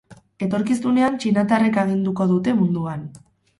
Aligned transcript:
Etorkizunean 0.45 1.19
txinatarrek 1.19 1.79
aginduko 1.83 2.29
dute 2.35 2.57
munduan. 2.65 3.07